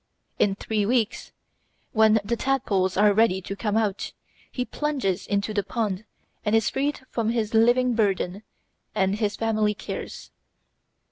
In 0.39 0.55
three 0.55 0.83
weeks, 0.83 1.31
when 1.91 2.19
the 2.25 2.35
tadpoles 2.35 2.97
are 2.97 3.13
ready 3.13 3.39
to 3.43 3.55
come 3.55 3.77
out, 3.77 4.13
he 4.51 4.65
plunges 4.65 5.27
into 5.27 5.53
the 5.53 5.61
pond 5.61 6.05
and 6.43 6.55
is 6.55 6.71
freed 6.71 7.01
from 7.11 7.29
his 7.29 7.53
living 7.53 7.93
burden 7.93 8.41
and 8.95 9.17
his 9.17 9.35
family 9.35 9.75
cares. 9.75 10.31